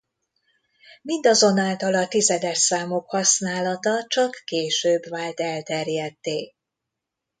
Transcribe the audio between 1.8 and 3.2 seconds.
a tizedes számok